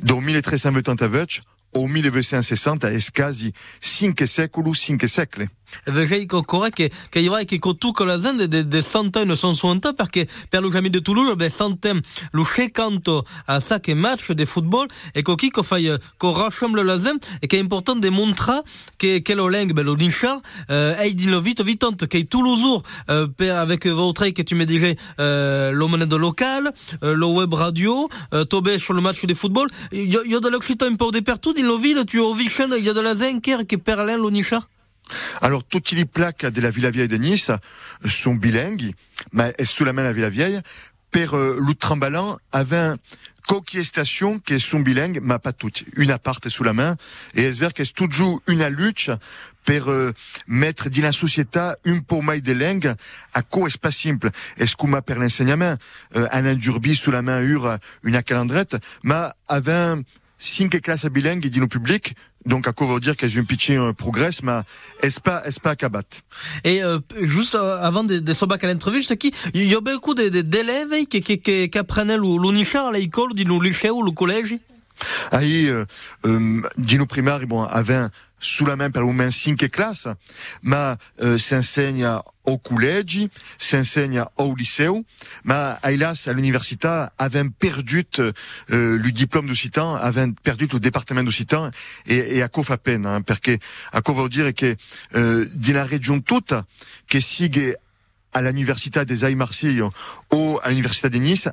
[0.00, 1.40] dans 1389
[1.74, 5.48] au 1960 a escasi 5 secoli, 5 secoli.
[5.86, 9.92] Vegei che occorre che, che io che con tu con la gente de, de suonta
[9.92, 11.36] perché per lo Jamie de Toulouse
[12.32, 16.82] lo canto a sa che match de football e chi che fai rassemble
[17.40, 18.62] e de montrer
[18.96, 22.06] che che lo leng lo vitante
[23.08, 24.64] euh, avec votre che tu me
[25.20, 28.44] euh, monnaie local euh, web radio euh,
[28.78, 29.68] sur le match de football.
[29.92, 32.84] Il y a, de l'Occitan un peu de partout lo ville tu as vu il
[32.84, 34.30] y a de la zenker che per l'un lo
[35.40, 37.50] Alors, toutes les plaques de la Villa Vieille de Nice
[38.04, 38.92] sont bilingues,
[39.32, 40.60] mais sous la main la Villa Vieille.
[41.10, 42.92] Per euh, l'Outrambalan avait
[43.48, 45.84] coquille station qui sont bilingues, mais pas toutes.
[45.96, 46.96] Une aparte sous la main,
[47.34, 49.10] et est ver qu'est toujours une lutte
[49.64, 50.12] per euh,
[50.46, 52.94] mettre dans la société un peu mai de langue,
[53.32, 54.30] à quoi est pas simple.
[54.58, 55.76] Est-ce qu'on m'a per l'enseignement,
[56.16, 57.40] euh, un sous la main
[58.02, 59.94] une calandrette, mais avait
[60.38, 62.14] cinq classes bilingues dit nos public,
[62.48, 64.60] donc à quoi veut dire qu'elles ont pitché un progrès, mais
[65.02, 66.02] est-ce pas, est-ce pas acabat.
[66.64, 69.80] Et euh, juste euh, avant de, de se battre à l'entrevue, qui il y a
[69.80, 72.16] beaucoup de- de- d'élèves qui, qui, qui, qui apprennent à
[72.92, 74.54] l'école, le lycée ou le collège?
[75.30, 75.84] Aí, euh,
[76.26, 78.06] euh, Dino Primari, bon, avait
[78.40, 80.08] sous la main per le moment cinq classes,
[80.62, 82.06] ma euh, s'enseigne
[82.44, 84.88] au collège, s'enseigne au lycée,
[85.44, 88.32] mais hélas, à l'université, avait perdu euh,
[88.68, 91.70] le diplôme d'occitan, avait perdu le département d'occitan,
[92.06, 93.56] et, et à quoi fait peine, hein, parce que,
[93.92, 94.74] à quoi veut dire que,
[95.14, 96.54] euh, dans la région toute,
[97.08, 97.74] que sigue
[98.32, 99.82] à l'université des Aïe Marseille
[100.32, 101.48] ou à l'université de Nice,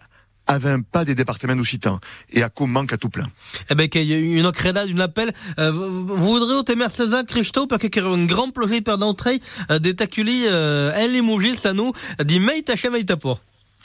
[0.48, 2.00] avait pas des départements d'occitan,
[2.32, 3.30] et à quoi manque à tout plein.
[3.70, 5.32] Eh ben, qu'il y a une créda d'une appel.
[5.60, 8.82] Euh, vous vous voudrez au temer César Christo, parce qu'il y a un grand projet
[8.82, 9.40] per d'entrée,
[9.72, 11.92] euh, des taculi, euh, en limogis, ça nous,
[12.24, 13.42] dit meit hachem meit apor.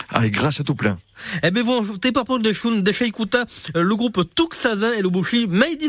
[0.08, 0.98] Ah, et grâce à tout plein.
[1.42, 3.44] Eh ben, bon, t'es par rapport de Shun, de Sheikuta,
[3.76, 5.82] euh, le groupe Tuxazin et le bouchi Made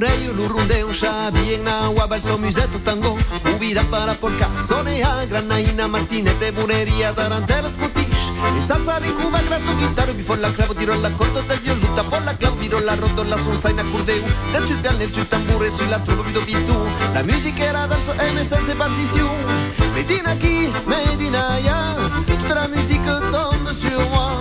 [0.00, 3.18] Laburei l'urrundeu Xabien naua balso museto tango
[3.54, 8.32] Ubida para polka Sonea granaina martinete Buneria tarantela scottish.
[8.56, 12.24] E salsa di Cuba grato chitarro Bifo la clavo tiro la cordo del violutta Por
[12.24, 14.24] la clavo viro la roto la sunsaina curdeu.
[14.52, 16.74] Del sul piano il sul tambure Sui la trovo vido vistu
[17.12, 19.28] La musica era danzo e me senza partition
[19.92, 24.32] Medina qui, Medina ya Toute la musique tombe sur moi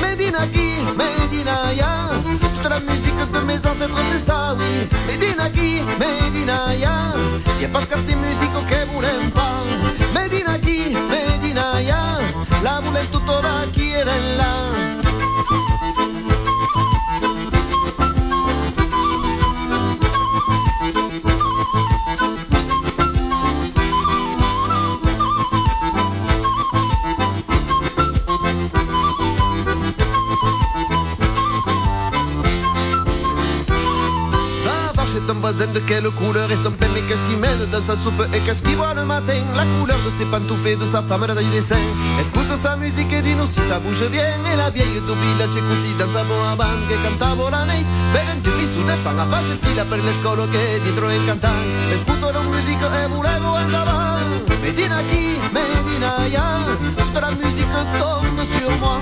[0.00, 2.10] Medina qui, Medina ya
[2.74, 4.88] la musique de mes ancêtres c'est ça oui.
[5.06, 7.14] Medina qui, Medina ya.
[7.60, 9.73] Y'a pas ce des musiques que voulez pas
[35.74, 38.62] de quelle couleur est son pelle Mais qu'est-ce qu'il mène dans sa soupe et qu'est-ce
[38.62, 39.40] qu'il voit le matin.
[39.56, 41.88] La couleur de ses pantoufles et de sa femme la taille des seins.
[42.20, 44.38] Écoute sa musique et dis-nous si ça bouge bien.
[44.52, 48.54] Et la vieille dubila c'è così danza boa band che cantavo la night Vedendo il
[48.54, 52.42] visto e fan a pace fila per le scolo che dietro è cantante Escuto la
[52.42, 53.84] musica e volevo andare
[54.62, 56.44] Medina qui, Medina ya.
[56.96, 58.98] Toute la musique tombe sur moi.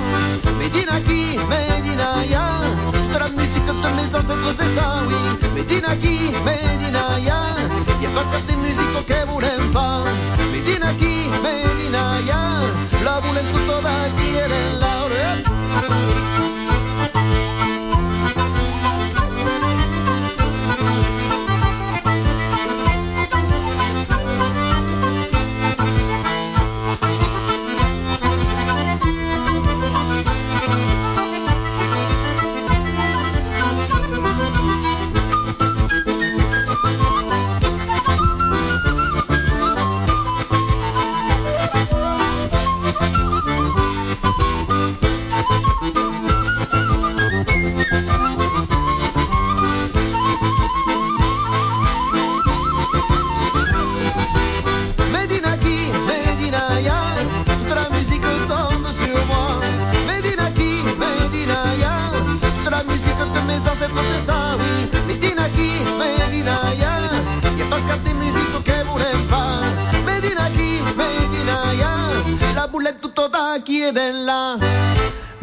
[0.59, 1.83] Medina qui, Medina
[2.27, 2.62] la
[4.13, 5.15] mes ancêtres c'est ça oui.
[5.55, 7.41] Medina qui, Medina ya.
[8.03, 10.05] Y'a pas ce des musiques que voulez pas.
[10.53, 12.02] Medina qui, Medina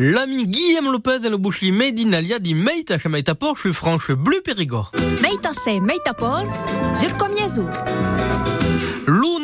[0.02, 3.64] L'ami Guillaume Lopez et le bouchi Made in Alia dit meit hachem meit apor, je
[3.64, 4.94] suis franche bleu Périgord.
[5.22, 6.46] Meita se, meita por,
[6.96, 7.18] sur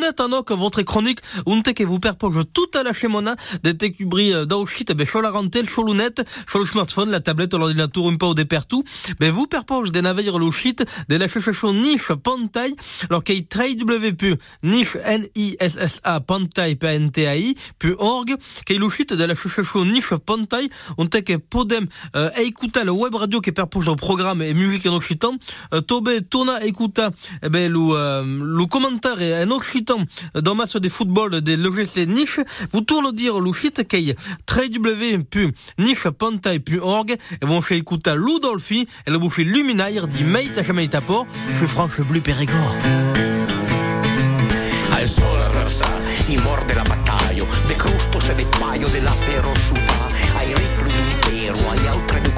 [0.06, 0.16] komiezu.
[0.16, 4.92] Lunet anok votre chronique unte que vous perpoge tout à la chemona des tekubri d'aushit
[4.94, 6.14] be sur la rentel sur lunet
[6.48, 8.84] sur le smartphone la tablette l'ordinateur un peu au dépertou
[9.18, 12.74] ben vous perpoge des navires le shit de la cherchation niche pantai.
[13.08, 17.54] Alors qu'il www niche n i s s a pantai p n t a i
[17.98, 18.34] org
[18.64, 20.68] qu'il le shit de la cherchation niche pantai.
[20.98, 24.94] Unte que podem euh, écouter le web radio qui perpoge le programme et musique en
[24.94, 25.36] occitan.
[25.72, 27.10] Euh, tobe tourna écouta
[27.42, 29.95] eh ben le euh, commentaire en occitan
[30.34, 32.38] dans match de football de l'OGC Niche,
[32.72, 34.14] vous tourne dire le shit kei
[34.50, 41.26] www.nichepantai.org et vont chez écouter Ludolfi et le boucher Luminaire dit Meit à jamais tapor,
[41.60, 42.76] je franche bleu Périgord.
[52.24, 52.30] De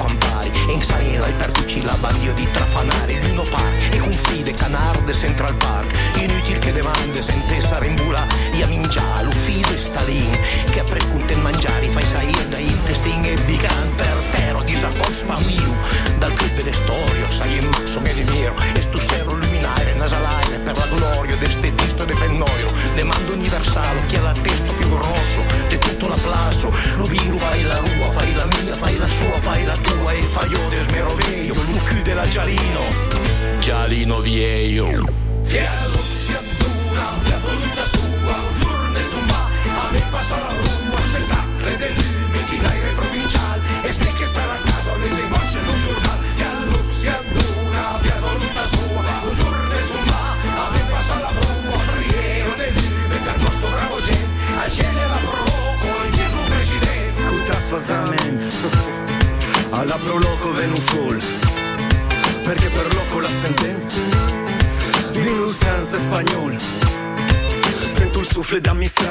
[0.69, 4.97] e in salina ai perduci la baglio di trafanare, l'uno park, e con fide canar
[5.01, 10.37] de Central Park, inutil che demande, sente sarimbula, e a mingia, l'uffido e stalin,
[10.69, 12.78] che a prescunte mangiare, fai sair da intestin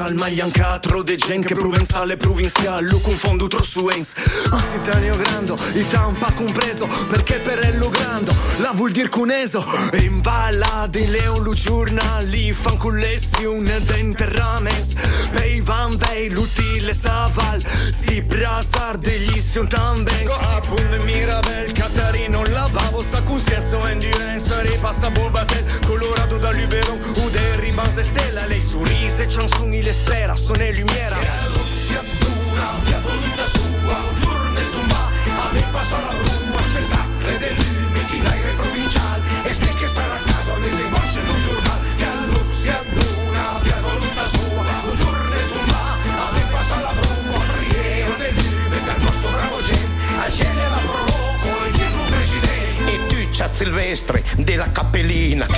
[0.09, 4.15] Mistral Mai ancatro de gen che provenzale provincial Lu confondo tro su ens
[4.51, 8.35] Occitaneo grando Itan pa compreso Perché per ello grando.
[8.59, 14.95] La vuol dir cuneso E in valla di leon lu giornali Fancullessi un denterramens
[15.31, 20.27] Pei van vei l'utile saval Si brasar degli sion tamben.
[20.27, 28.47] Un mirabel Catarino lavavo sa consenso endurance Ripassa bulbatel Colorato da Luberon Ude ribase stella
[28.47, 31.17] Lei sorrise Chansoni le spera Sono lumiera
[31.59, 35.11] si addura, la voluta sua, un giorno e tu ma,
[35.45, 40.21] ave passa la rua, spettacolo del lume, di l'aire provinciale, e ste che stare a
[40.31, 45.45] casa, le sei mosse sul giornale, fiallo si addura, la voluta sua, un giorno e
[45.53, 45.83] tu ma,
[46.29, 51.67] ave passa la rua, priero del lume, dal nostro bravo gente, al cielo la provoco,
[51.67, 52.93] il Gesù presidente.
[52.93, 55.58] E tu, Chat Silvestre, della cappellina, che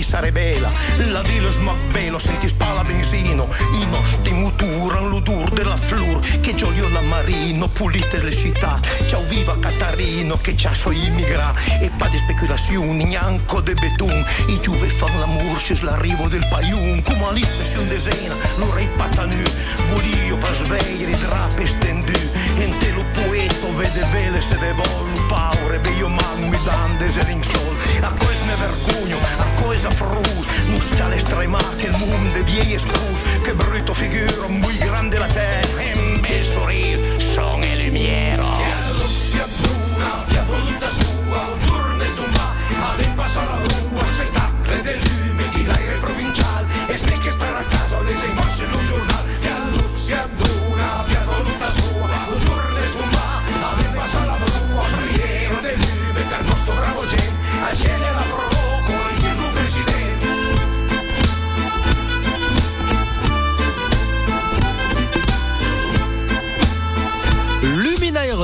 [0.00, 0.72] per Nissa Rebela,
[1.10, 7.00] la di lo smagbelo, senti spala benzino, i nostri muturan l'odor della flur, che gioiola
[7.02, 13.04] marino, pulite le città, ciao viva Catarino, che c'ha suoi immigra, e pa di speculazioni,
[13.04, 18.72] neanche de betun, i giuve fan l'amor, c'è l'arrivo del paiun, come all'ispezione desena, lo
[18.74, 19.42] re patanu,
[19.88, 22.12] volio pa svegliare, drape stendu,
[22.56, 27.76] ente lo poeto, vede vele se de vol, paure, beio man, mi dan desering sol,
[28.00, 32.84] a quest me vergogno, a cosa frus, non sta l'estrema che il mondo è vieilles
[32.84, 38.69] cruz, che brutto figura, muy grande la terra, e un bel sorriso, son e lumiera.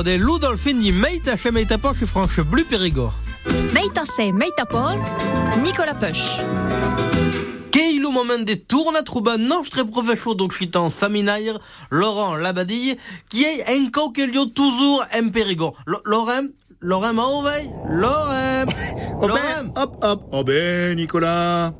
[0.03, 3.13] De Ludolphin di Meita chez Meita Poche Franche Bleu Périgord.
[3.73, 4.93] Meita se, meita por,
[5.63, 6.41] Nicolas Puch.
[7.71, 11.59] Quel le moment des tournes trouba nostre professeur d'Occitan Saminaire,
[11.91, 12.97] Laurent Labadille,
[13.29, 15.73] qui est encore que lieu toujours en Périgord.
[15.85, 16.47] Lo- Laurent,
[16.81, 18.65] Laurent Mauvais, Laurent,
[19.21, 20.23] ben, hop, hop.
[20.31, 21.73] Oh ben, Nicolas.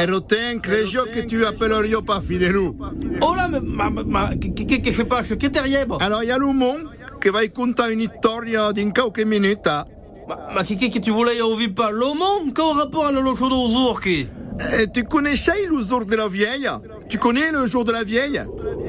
[0.00, 2.56] Et retiens que les gens que tu appellerais pas fidèles.
[3.20, 4.48] Oh là, mais, ma, ma, ma, que,
[4.84, 5.94] je sais pas, je que terrible.
[6.00, 6.46] Alors, il y a le
[7.14, 9.66] monde qui va conter une histoire d'une quelques minutes.
[9.66, 9.84] hein.
[10.28, 13.20] Ma, ma, que, que, que tu voulais ouvrir pas le monde, qu'au rapport à le
[13.20, 14.26] locho d'Ozur, qui?
[14.80, 15.04] Eh, tu
[15.82, 16.70] jour de la vieille?
[17.08, 18.40] Tu connais le jour de la vieille?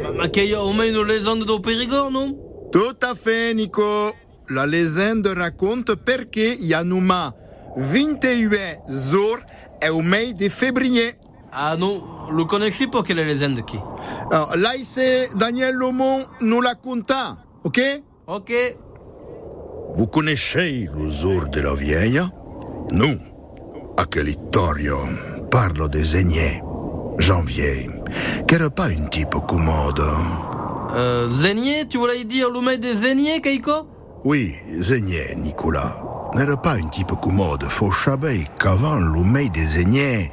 [0.01, 2.37] Ma, ma, qu'il y a au moins une légende de Périgord, non?
[2.71, 4.11] Tout à fait, Nico.
[4.49, 7.33] La légende raconte perché il y a numa
[7.75, 8.79] 28
[9.11, 9.39] jours
[9.81, 11.15] et au mai de février.
[11.51, 12.01] Ah non,
[12.31, 13.77] le connaissez pas quelle légende, qui?
[14.31, 17.81] Alors, là, c'est Daniel Lomont nous la conta, ok?
[18.27, 18.51] Ok.
[19.93, 22.21] Vous connaissez jour de la vieille?
[22.91, 23.19] Nous,
[23.97, 24.97] à quel historien
[25.51, 26.59] parle des aînés,
[27.19, 27.87] janvier,
[28.47, 30.01] qui n'est pas un type commode?
[30.95, 33.87] Euh, Zénier, tu voulais dire maître des Zéniers, Keiko?
[34.23, 35.95] Oui, Zénier, Nicolas.
[36.33, 37.63] N'était pas un type commode.
[37.65, 40.31] Faut savoir qu'avant le mai des Zéniers,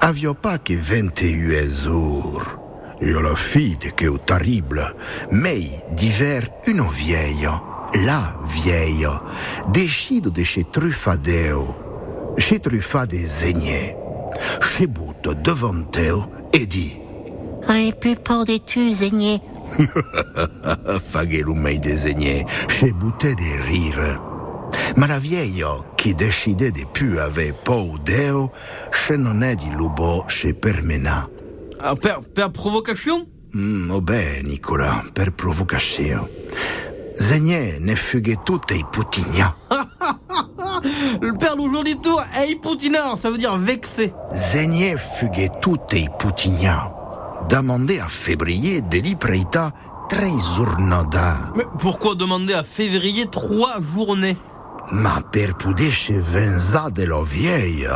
[0.00, 2.42] avions pas que 21 jours.
[3.02, 4.94] Et la fille qui est terrible,
[5.30, 5.60] mais
[5.92, 7.48] d'hiver une vieille,
[8.04, 9.08] la vieille,
[9.72, 11.74] décide de chez Truffadeo,
[12.38, 13.96] chez Truffade Zénier.
[14.60, 16.14] Chez bout devant elle
[16.52, 17.00] et dit
[17.68, 19.40] Ai plus peur de tu, Zegné.
[21.02, 24.20] Faghe lumei désigné, chez bouté des rires.
[24.96, 25.64] Ma la vieille
[25.96, 28.50] qui décidait de plus avait pau deo,
[28.90, 31.28] chez non è di lubo chez permena.
[31.82, 36.28] Ah, per, per provocation Mm, oh beh, Nicolas, per provocation.
[37.16, 39.56] Zegné ne fughe tutte i putigna.
[41.20, 44.12] Le père d'aujourd'hui tour est Poutina, alors ça veut dire vexé.
[44.32, 46.92] Zegné fughe tutte i putigna.
[47.48, 49.72] Demandé à février deli preita
[50.08, 51.36] tre giornada.
[51.56, 54.36] Mais pourquoi demander à février trois journées?
[54.92, 57.88] Ma per pudesce venza dello vieille.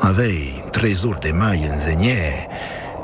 [0.00, 2.48] Avei tre jours de mai enseigné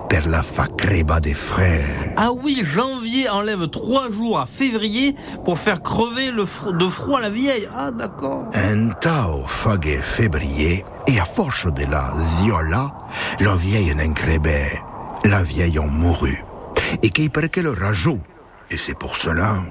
[0.09, 2.13] per la fa creba des frères.
[2.17, 7.31] Ah oui, janvier enlève trois jours à février pour faire crever le de froid la
[7.31, 7.69] vieille.
[7.75, 8.45] Ah d'accord.
[8.55, 12.93] Un tao faghe février et à force de la ziola,
[13.41, 14.81] la vieille n'encrebait.
[15.25, 16.45] La vieille en mourut.
[17.03, 18.21] Et qui perché le rajout.
[18.71, 19.63] Et c'est pour cela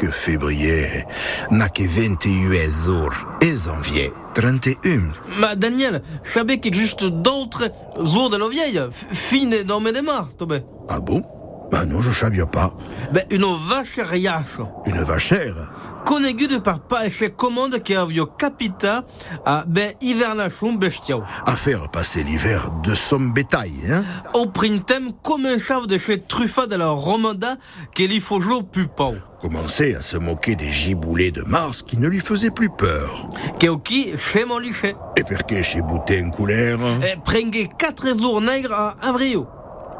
[0.00, 1.04] que février
[1.50, 5.12] n'a que 21 jours et janvier 31.
[5.38, 7.70] Ma Daniel, je savais qu'il existe d'autres
[8.02, 8.80] jours de la vieille.
[8.90, 10.62] Fine dans mes démarres, Tobé.
[10.88, 11.22] Ah bon?
[11.70, 12.72] Ben non, je savais pas.
[13.12, 14.60] Ben, une vache riache.
[14.86, 15.70] Une vachère
[16.04, 19.04] Conegude par paese commande che avio capita
[19.44, 21.22] a ben hivernachum bestiau.
[21.46, 26.76] à faire passer l'hiver de son bétail, hein Au printem cominciava de chez Truffa de
[26.76, 27.56] la Romanda
[27.94, 29.14] che li fojo pupau.
[29.40, 33.28] Commençait à se moquer des giboulées de Mars qui ne lui faisaient plus peur.
[33.58, 34.94] Che occhi scemo liché.
[35.16, 39.44] Et perché chez Boutet en couleur, E prenghe quatre jours nègres a avril.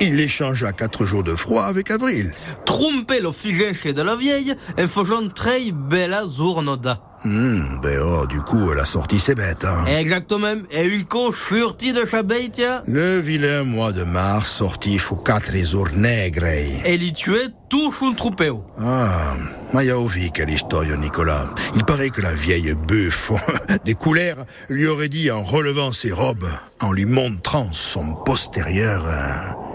[0.01, 2.33] Il échangea quatre jours de froid avec Avril.
[2.65, 7.11] Trompe lo figenche de la vieille e fojon trei bella zornoda.
[7.23, 9.85] Hmm, ben oh, du coup, elle a sorti ses bêtes, hein.
[9.87, 10.65] Exactement.
[10.73, 12.83] E une co furti de chabeitia.
[12.87, 16.47] Le vilain mois de mars sorti sous quatre jours nègres.
[16.87, 18.65] E li tuait tout un troupeo.
[18.81, 19.37] Ah,
[19.75, 21.51] ma io ouvi quelle histoire, Nicolas.
[21.75, 23.33] Il paraît que la vieille bœuf
[23.85, 26.49] des couleurs lui aurait dit en relevant ses robes,
[26.81, 29.70] en lui montrant son postérieur, buffo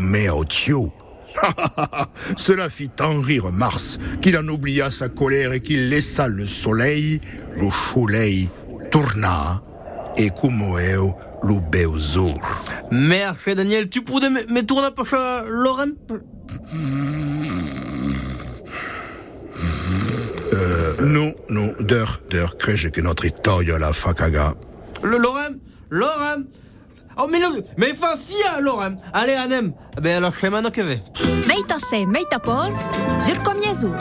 [0.00, 0.92] meo tio.
[2.36, 7.20] Cela fit tant rire Mars qu'il en oublia sa colère et qu'il laissa le soleil,
[7.54, 8.50] le soleil,
[8.90, 9.62] tourna
[10.16, 12.40] et kumoeo lo beuzur.
[12.90, 15.86] Merci Daniel, tu pourrais me, me tourner pour ça, Laurent
[20.52, 24.54] Euh, non, non, d'heure, d'heure, crèche que notre toyo la facaga.
[25.02, 25.54] Le Laurent
[25.90, 26.42] Laurent
[27.22, 30.98] Oh mais non, mais facia Laurent Allez Anem Ben alors schéma que ve.
[31.46, 32.70] Meita se, meita por,
[33.20, 33.92] sur comiezou.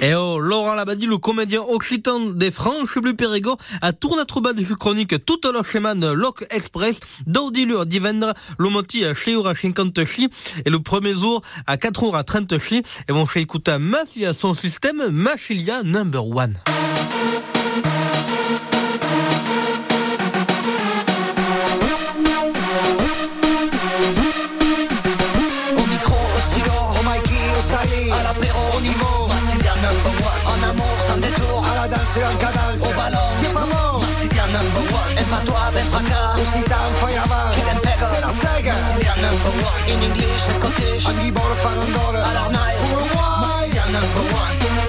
[0.00, 4.52] Et oh, Laurent Labadie, le comédien occitan des Franches Bleu Périgord, a tourné à trouba
[4.52, 10.04] des chroniques toute la semaine Loc Express, d'Audilur divendre, le moti à chez à 50
[10.04, 10.28] chi,
[10.64, 14.34] et le premier jour à 4 heures à 30 chi, et vont chez écouter Massilia
[14.34, 16.54] son système Machilia number one.
[32.14, 35.18] Détour, à la danse et en cadence, au ballon, t'es pas mort, Massilia number one.
[35.18, 39.14] Et pas toi, ben fracas, au sita, en feuillavant, quel impec, c'est la sega, Massilia
[39.16, 39.82] number one.
[39.88, 42.18] In English, c'est Scottish, en bibor, farandole,
[43.92, 44.83] number one.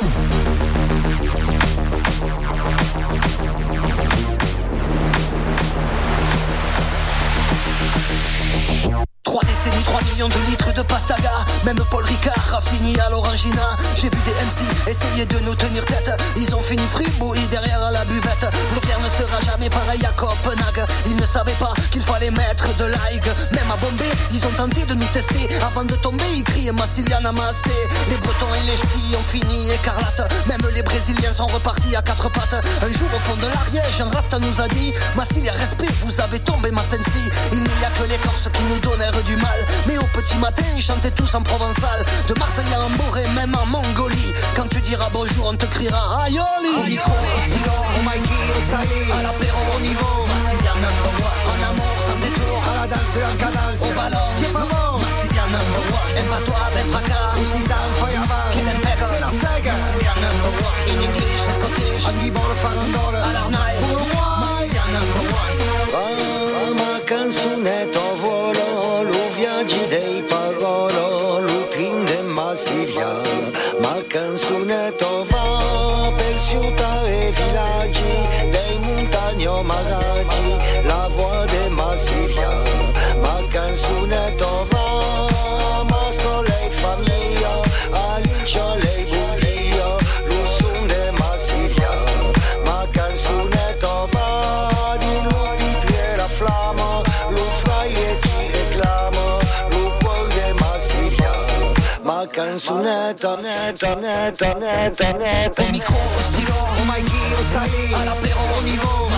[10.16, 13.76] De litres de pastaga Même Paul Ricard a fini à l'orangina.
[13.98, 16.10] J'ai vu des MC essayer de nous tenir tête.
[16.38, 18.48] Ils ont fini fribouillis derrière la buvette
[19.06, 20.86] ne sera jamais pareil à Copenhague.
[21.06, 24.86] Ils ne savaient pas qu'il fallait mettre de l'aig Même à Bombay, ils ont tenté
[24.86, 25.48] de nous tester.
[25.62, 27.72] Avant de tomber, ils criaient Massilia Namasté
[28.10, 32.30] Les Bretons et les Ch'tis ont fini écarlate Même les Brésiliens sont repartis à quatre
[32.30, 32.66] pattes.
[32.82, 36.40] Un jour au fond de l'Ariège, un Rasta nous a dit Massilia, respect, vous avez
[36.40, 37.22] tombé ma sensi.
[37.52, 39.60] Il n'y a que les Corses qui nous donnèrent du mal.
[39.88, 42.04] Mais au petit matin, ils chantaient tous en provençal.
[42.28, 44.34] De Marseille à Amboré, même en Mongolie.
[44.56, 46.76] Quand tu diras bonjour, on te criera Aïoli.
[46.80, 50.14] Au micro, au stylo, au Mikey, au salé À l'apéro, au niveau.
[50.32, 51.44] Massilia number one.
[51.52, 53.82] En amour, sans détour À la danse et en cadence.
[53.84, 56.16] Au ballon, t'es pas mort Massilia number one.
[56.20, 57.36] Et pas toi, ben fracas.
[57.40, 60.80] Au sita, en feuillavant Quel impec, c'est la sega Massilia number one.
[60.92, 63.18] In English, c'est Scottish En bibor, farandole.
[63.20, 65.60] À l'arnaille, pour le roi Massilia number one.
[66.80, 67.85] Ma canzunetto
[102.56, 102.58] Au
[105.72, 109.10] micro, au stylo, au Mikey, au Sally, à l'apéro, au niveau,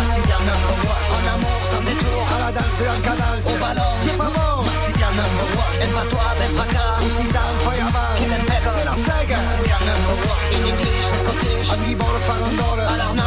[0.41, 1.05] number one.
[1.13, 5.09] En amour, sans détour, à la danse, en cadence, au ballon, t'es pas mort, Massilia
[5.13, 5.77] number one.
[5.83, 8.95] Aime pas toi, ben fracas, ou si t'as un fireman, qu'il aime pète, c'est la
[8.95, 10.41] sega, Massilia number one.
[10.57, 13.26] In English, c'est Scottish, un bibole, farandole, à l'arnaille,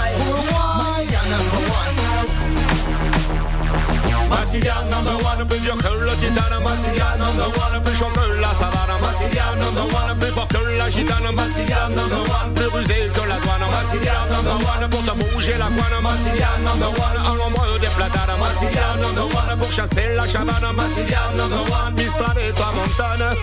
[4.31, 6.63] Massilia number one, plus dur que le titane.
[6.63, 8.95] Massilia number one, plus chaud que la savane.
[9.03, 11.33] Massilia number one, plus fort que la gitane.
[11.35, 13.67] Massilia number one, plus rusé que la douane.
[13.71, 16.01] Massilia number one, pour te bouger la couane.
[16.03, 18.39] Massilia number one, à l'ombre des platanes.
[18.39, 20.73] Massilia number one, pour chasser la chavane.
[20.75, 23.35] Massilia number one, Mistral et toi montagne.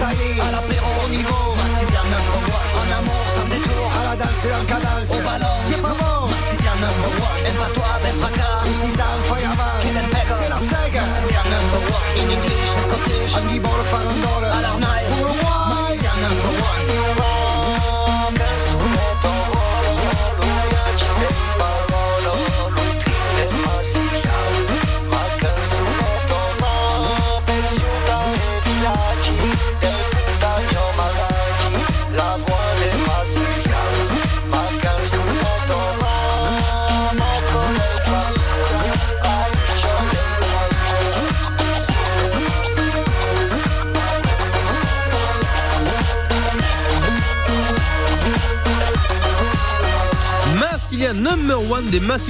[0.00, 2.68] Mikey, au Sally, à l'apéro, au niveau, Massilia number one.
[2.80, 6.74] En amour, sans détour, à la danse, en cadence, au ballon, t'es pas mort, Massilia
[6.80, 7.44] number one.
[7.46, 9.20] Aime pas toi, ben fracas, ou si t'as un
[10.00, 12.16] aime pète, c'est la sega, Massilia number one.
[12.16, 14.59] In English, c'est Scottish, un bibole, farandole,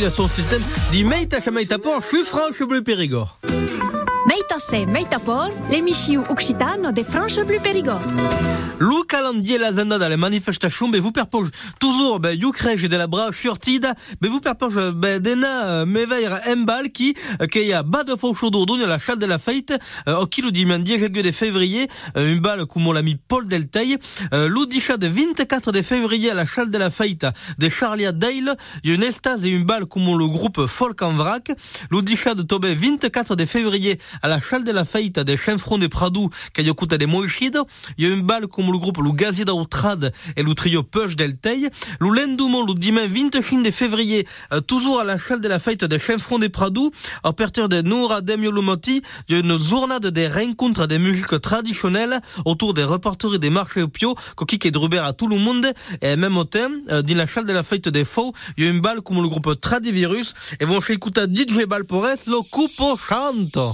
[0.01, 3.39] one des Massilia son système di Meita Chamaita Por, je suis Franche Bleu Périgord.
[4.61, 8.03] Meita se, meita por, l'emissiu occitano de France Bleu Périgord.
[8.79, 13.07] Lou calendrier la zanda dans les manifestations, ben vous perpose toujours, ben Ukraine de la
[13.07, 18.17] bras surtida, ben vous perpose ben dena meveir embal qui euh, qui a bas de
[18.17, 18.51] faux chaud
[18.87, 19.75] la challe de la fête,
[20.09, 23.17] euh, au kilo di mendier quelques de février, euh, une balle comme on l'a mis
[23.17, 23.99] Paul Delteil,
[24.33, 27.27] euh, Lou dicha de 24 de février à la challe de la fête
[27.59, 31.53] de Charlia Dale, une estase et une balle comme le groupe Folk en vrac,
[31.91, 35.79] Lou dicha de Tobé 24 de février à la challe de la fête des Chinfrons
[35.79, 37.61] de Pradou, qui a coûté des Moïchides,
[37.99, 41.15] il y a une balle comme le groupe le Gazier d'Autrad et le trio Push
[41.15, 41.69] Delteil,
[42.01, 45.85] le Lendoumont le dimanche 25 de février, euh, toujours à la challe de la fête
[45.85, 46.91] des Chinfrons de Pradou,
[47.23, 52.19] à partir de Noura Demiolomoti, il y a une journée des rencontres des musiques traditionnelles
[52.45, 55.73] autour des reporteries des marchés pio, coquille et Druber à tout le monde,
[56.03, 58.67] et même au thème, euh, dans la challe de la fête des faux, il y
[58.67, 63.71] a une balle comme le groupe Tradivirus, et vont écouter DJ Balpores, le coupo chanto.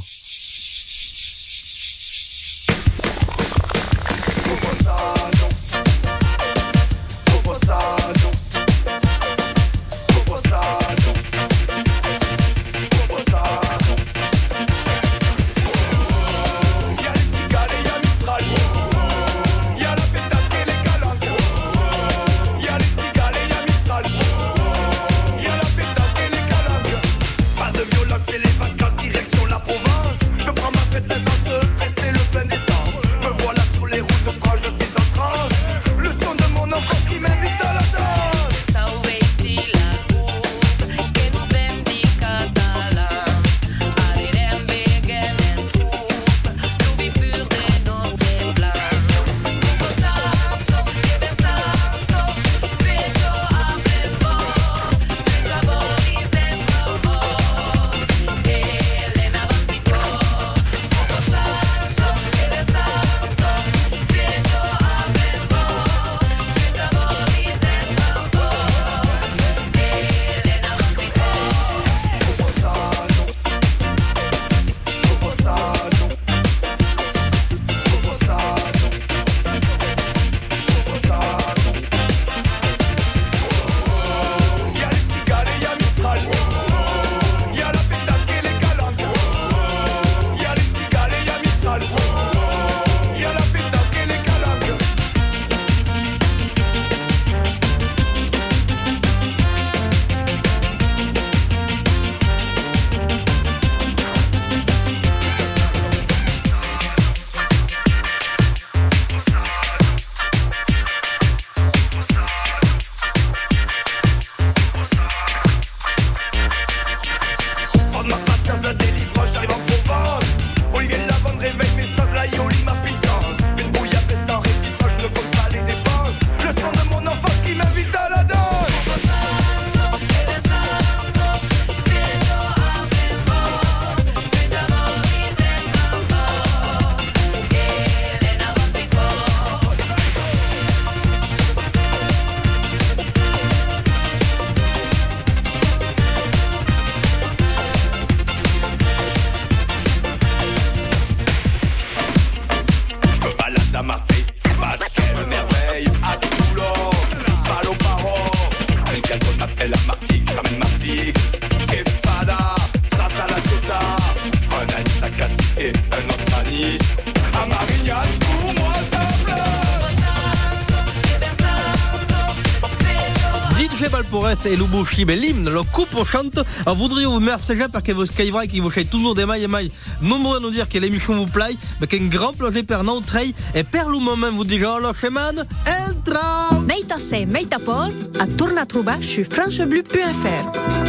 [175.05, 176.39] Mais l'hymne, le coupe au chante.
[176.63, 179.49] Alors, voudriez vous remercier parce que vous skyvra qui vous faites toujours des mailles et
[179.49, 179.71] mailles.
[180.03, 183.35] Nombreux à nous dire que l'émission vous plaît, mais qu'un grand projet per non trei
[183.55, 185.45] et per le moment vous dit, oh, la semaine,
[185.89, 186.61] entra!
[186.67, 190.86] Meita se, meita por, a torna a trobar sur francheblu.fr.